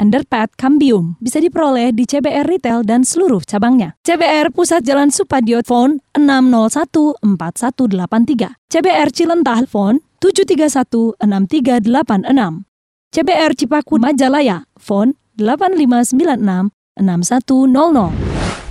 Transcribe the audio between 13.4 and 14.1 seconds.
Cipaku